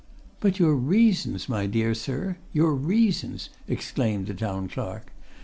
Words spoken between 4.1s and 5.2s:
the Town Clerk.